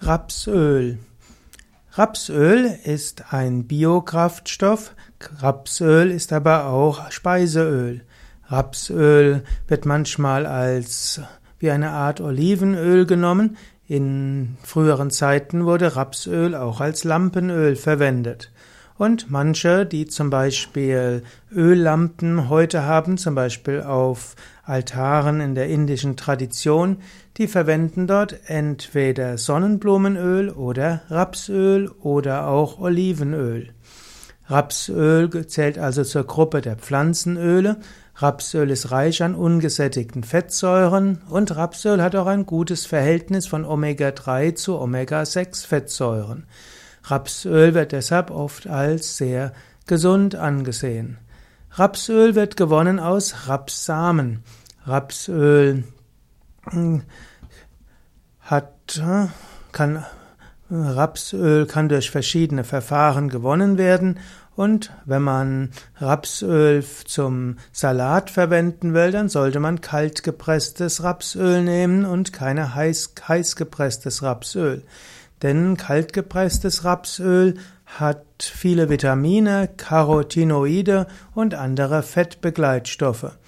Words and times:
Rapsöl. 0.00 0.98
Rapsöl 1.92 2.78
ist 2.84 3.32
ein 3.32 3.66
Biokraftstoff. 3.66 4.94
Rapsöl 5.40 6.12
ist 6.12 6.32
aber 6.32 6.66
auch 6.66 7.10
Speiseöl. 7.10 8.02
Rapsöl 8.46 9.42
wird 9.66 9.86
manchmal 9.86 10.46
als 10.46 11.20
wie 11.58 11.72
eine 11.72 11.90
Art 11.90 12.20
Olivenöl 12.20 13.06
genommen. 13.06 13.56
In 13.88 14.56
früheren 14.62 15.10
Zeiten 15.10 15.64
wurde 15.64 15.96
Rapsöl 15.96 16.54
auch 16.54 16.80
als 16.80 17.02
Lampenöl 17.02 17.74
verwendet. 17.74 18.52
Und 18.98 19.30
manche, 19.30 19.86
die 19.86 20.06
zum 20.08 20.28
Beispiel 20.28 21.22
Öllampen 21.54 22.48
heute 22.48 22.82
haben, 22.82 23.16
zum 23.16 23.36
Beispiel 23.36 23.82
auf 23.82 24.34
Altaren 24.64 25.40
in 25.40 25.54
der 25.54 25.68
indischen 25.68 26.16
Tradition, 26.16 26.98
die 27.36 27.46
verwenden 27.46 28.08
dort 28.08 28.40
entweder 28.46 29.38
Sonnenblumenöl 29.38 30.50
oder 30.50 31.02
Rapsöl 31.08 31.88
oder 32.00 32.48
auch 32.48 32.80
Olivenöl. 32.80 33.70
Rapsöl 34.46 35.46
zählt 35.46 35.78
also 35.78 36.02
zur 36.02 36.24
Gruppe 36.24 36.60
der 36.60 36.74
Pflanzenöle. 36.74 37.76
Rapsöl 38.16 38.68
ist 38.70 38.90
reich 38.90 39.22
an 39.22 39.36
ungesättigten 39.36 40.24
Fettsäuren 40.24 41.20
und 41.30 41.54
Rapsöl 41.54 42.02
hat 42.02 42.16
auch 42.16 42.26
ein 42.26 42.46
gutes 42.46 42.84
Verhältnis 42.84 43.46
von 43.46 43.64
Omega-3 43.64 44.56
zu 44.56 44.76
Omega-6 44.76 45.66
Fettsäuren. 45.68 46.46
Rapsöl 47.10 47.74
wird 47.74 47.92
deshalb 47.92 48.30
oft 48.30 48.66
als 48.66 49.16
sehr 49.16 49.52
gesund 49.86 50.34
angesehen. 50.34 51.18
Rapsöl 51.72 52.34
wird 52.34 52.56
gewonnen 52.56 52.98
aus 52.98 53.48
Rapsamen. 53.48 54.42
Rapsöl 54.84 55.84
hm, 56.70 57.02
hat, 58.40 59.02
kann, 59.72 60.04
Rapsöl 60.70 61.66
kann 61.66 61.88
durch 61.88 62.10
verschiedene 62.10 62.64
Verfahren 62.64 63.28
gewonnen 63.28 63.78
werden 63.78 64.18
und 64.58 64.90
wenn 65.04 65.22
man 65.22 65.70
Rapsöl 65.98 66.84
zum 67.04 67.58
Salat 67.70 68.28
verwenden 68.28 68.92
will, 68.92 69.12
dann 69.12 69.28
sollte 69.28 69.60
man 69.60 69.80
kalt 69.80 70.24
gepresstes 70.24 71.04
Rapsöl 71.04 71.62
nehmen 71.62 72.04
und 72.04 72.32
keine 72.32 72.74
heiß, 72.74 73.14
heiß 73.28 73.54
gepresstes 73.54 74.24
Rapsöl. 74.24 74.82
Denn 75.42 75.76
kaltgepresstes 75.76 76.84
Rapsöl 76.84 77.54
hat 77.86 78.24
viele 78.40 78.90
Vitamine, 78.90 79.68
Carotinoide 79.76 81.06
und 81.34 81.54
andere 81.54 82.02
Fettbegleitstoffe. 82.02 83.38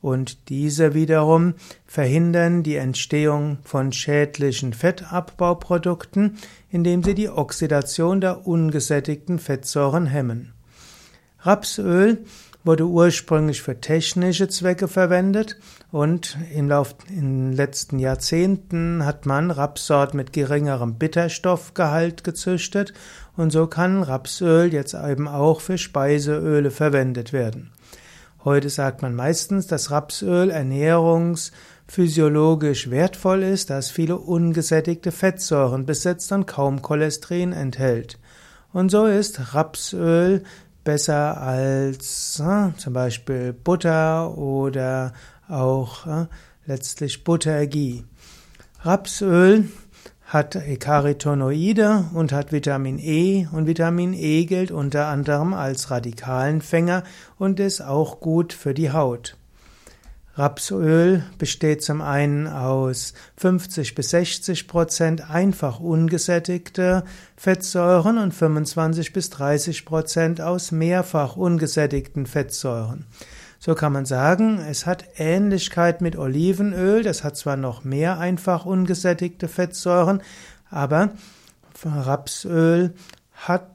Und 0.00 0.48
diese 0.48 0.94
wiederum 0.94 1.54
verhindern 1.86 2.62
die 2.62 2.76
Entstehung 2.76 3.58
von 3.64 3.92
schädlichen 3.92 4.72
Fettabbbauprodukten, 4.72 6.38
indem 6.70 7.02
sie 7.02 7.14
die 7.14 7.28
Oxidation 7.28 8.20
der 8.20 8.46
ungesättigten 8.46 9.38
Fettsäuren 9.38 10.06
hemmen. 10.06 10.54
Rapsöl 11.40 12.24
wurde 12.64 12.86
ursprünglich 12.86 13.62
für 13.62 13.80
technische 13.80 14.48
Zwecke 14.48 14.86
verwendet 14.86 15.56
und 15.90 16.36
im 16.54 16.68
Lauf 16.68 16.94
in 17.08 17.48
den 17.48 17.52
letzten 17.52 17.98
Jahrzehnten 17.98 19.06
hat 19.06 19.26
man 19.26 19.50
Rapsort 19.50 20.14
mit 20.14 20.32
geringerem 20.32 20.94
Bitterstoffgehalt 20.94 22.22
gezüchtet 22.22 22.92
und 23.36 23.50
so 23.50 23.66
kann 23.66 24.02
Rapsöl 24.02 24.72
jetzt 24.72 24.94
eben 24.94 25.26
auch 25.26 25.60
für 25.60 25.78
Speiseöle 25.78 26.70
verwendet 26.70 27.32
werden. 27.32 27.72
Heute 28.44 28.70
sagt 28.70 29.02
man 29.02 29.14
meistens, 29.14 29.66
dass 29.66 29.90
Rapsöl 29.90 30.50
ernährungsphysiologisch 30.50 32.88
wertvoll 32.90 33.42
ist, 33.42 33.70
da 33.70 33.78
es 33.78 33.90
viele 33.90 34.16
ungesättigte 34.16 35.12
Fettsäuren 35.12 35.84
besitzt 35.84 36.32
und 36.32 36.46
kaum 36.46 36.80
Cholesterin 36.80 37.52
enthält. 37.52 38.18
Und 38.72 38.90
so 38.90 39.04
ist 39.06 39.54
Rapsöl 39.54 40.44
besser 40.90 41.40
als 41.40 42.42
äh, 42.44 42.76
zum 42.76 42.92
Beispiel 42.92 43.52
Butter 43.52 44.36
oder 44.36 45.12
auch 45.48 46.04
äh, 46.04 46.26
letztlich 46.66 47.22
Buttergie. 47.22 48.02
Rapsöl 48.80 49.68
hat 50.24 50.56
Ekaritonoide 50.56 52.06
und 52.12 52.32
hat 52.32 52.50
Vitamin 52.50 52.98
E 52.98 53.46
und 53.52 53.68
Vitamin 53.68 54.14
E 54.14 54.46
gilt 54.46 54.72
unter 54.72 55.06
anderem 55.06 55.54
als 55.54 55.92
Radikalenfänger 55.92 57.04
und 57.38 57.60
ist 57.60 57.82
auch 57.82 58.18
gut 58.18 58.52
für 58.52 58.74
die 58.74 58.90
Haut. 58.90 59.36
Rapsöl 60.34 61.24
besteht 61.38 61.82
zum 61.82 62.00
einen 62.00 62.46
aus 62.46 63.14
50 63.36 63.94
bis 63.94 64.10
60 64.10 64.68
Prozent 64.68 65.28
einfach 65.28 65.80
ungesättigte 65.80 67.04
Fettsäuren 67.36 68.18
und 68.18 68.32
25 68.32 69.12
bis 69.12 69.30
30 69.30 69.84
Prozent 69.84 70.40
aus 70.40 70.70
mehrfach 70.70 71.36
ungesättigten 71.36 72.26
Fettsäuren. 72.26 73.06
So 73.58 73.74
kann 73.74 73.92
man 73.92 74.06
sagen, 74.06 74.58
es 74.58 74.86
hat 74.86 75.04
Ähnlichkeit 75.16 76.00
mit 76.00 76.16
Olivenöl, 76.16 77.02
das 77.02 77.24
hat 77.24 77.36
zwar 77.36 77.56
noch 77.56 77.84
mehr 77.84 78.18
einfach 78.18 78.64
ungesättigte 78.64 79.48
Fettsäuren, 79.48 80.22
aber 80.70 81.10
Rapsöl 81.84 82.94
hat 83.34 83.70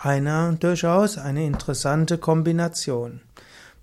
eine 0.00 0.56
durchaus 0.58 1.18
eine 1.18 1.44
interessante 1.44 2.16
Kombination. 2.16 3.20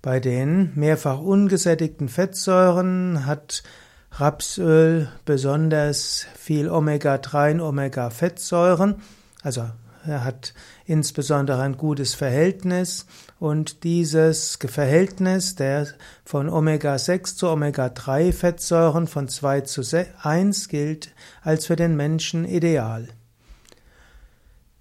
Bei 0.06 0.20
den 0.20 0.70
mehrfach 0.76 1.18
ungesättigten 1.18 2.08
Fettsäuren 2.08 3.26
hat 3.26 3.64
Rapsöl 4.12 5.08
besonders 5.24 6.28
viel 6.38 6.70
Omega-3 6.70 7.54
und 7.54 7.60
Omega-Fettsäuren, 7.60 9.02
also 9.42 9.64
er 10.06 10.22
hat 10.22 10.54
insbesondere 10.84 11.60
ein 11.62 11.76
gutes 11.76 12.14
Verhältnis 12.14 13.06
und 13.40 13.82
dieses 13.82 14.56
Verhältnis 14.64 15.56
der 15.56 15.88
von 16.24 16.48
Omega-6 16.48 17.34
zu 17.34 17.48
Omega-3 17.48 18.32
Fettsäuren 18.32 19.08
von 19.08 19.26
2 19.26 19.62
zu 19.62 19.82
1 20.22 20.68
gilt 20.68 21.10
als 21.42 21.66
für 21.66 21.74
den 21.74 21.96
Menschen 21.96 22.44
ideal. 22.44 23.08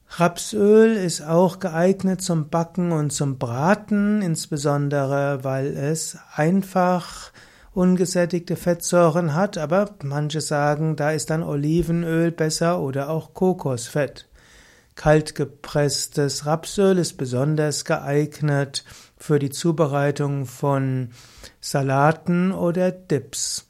Rapsöl 0.10 0.96
ist 0.96 1.22
auch 1.22 1.60
geeignet 1.60 2.22
zum 2.22 2.50
Backen 2.50 2.92
und 2.92 3.12
zum 3.12 3.38
Braten, 3.38 4.22
insbesondere 4.22 5.44
weil 5.44 5.76
es 5.76 6.18
einfach 6.36 7.32
ungesättigte 7.74 8.56
Fettsäuren 8.56 9.34
hat, 9.34 9.58
aber 9.58 9.96
manche 10.04 10.40
sagen, 10.40 10.96
da 10.96 11.12
ist 11.12 11.30
dann 11.30 11.44
Olivenöl 11.44 12.32
besser 12.32 12.80
oder 12.80 13.10
auch 13.10 13.34
Kokosfett. 13.34 14.30
Kaltgepresstes 14.96 16.46
Rapsöl 16.46 16.98
ist 16.98 17.18
besonders 17.18 17.84
geeignet 17.84 18.86
für 19.18 19.40
die 19.40 19.50
Zubereitung 19.50 20.46
von 20.46 21.10
Salaten 21.60 22.54
oder 22.54 22.92
Dips. 22.92 23.68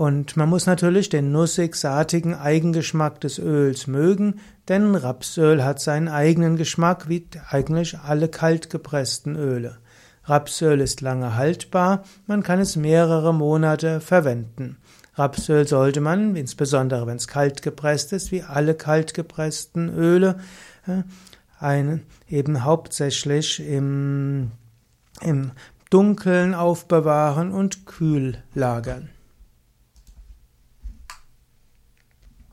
Und 0.00 0.34
man 0.34 0.48
muss 0.48 0.64
natürlich 0.64 1.10
den 1.10 1.30
nussig-saatigen 1.30 2.34
Eigengeschmack 2.34 3.20
des 3.20 3.38
Öls 3.38 3.86
mögen, 3.86 4.40
denn 4.66 4.94
Rapsöl 4.94 5.62
hat 5.62 5.78
seinen 5.78 6.08
eigenen 6.08 6.56
Geschmack 6.56 7.10
wie 7.10 7.28
eigentlich 7.50 7.98
alle 7.98 8.28
kaltgepressten 8.28 9.36
Öle. 9.36 9.76
Rapsöl 10.24 10.80
ist 10.80 11.02
lange 11.02 11.36
haltbar, 11.36 12.04
man 12.26 12.42
kann 12.42 12.60
es 12.60 12.76
mehrere 12.76 13.34
Monate 13.34 14.00
verwenden. 14.00 14.78
Rapsöl 15.16 15.68
sollte 15.68 16.00
man, 16.00 16.34
insbesondere 16.34 17.06
wenn 17.06 17.18
es 17.18 17.28
kalt 17.28 17.60
gepresst 17.60 18.14
ist, 18.14 18.32
wie 18.32 18.42
alle 18.42 18.74
kaltgepressten 18.74 19.94
Öle, 19.94 20.38
äh, 20.86 21.02
ein, 21.58 22.06
eben 22.26 22.64
hauptsächlich 22.64 23.60
im, 23.60 24.52
im 25.20 25.50
Dunkeln 25.90 26.54
aufbewahren 26.54 27.52
und 27.52 27.84
kühl 27.84 28.38
lagern. 28.54 29.10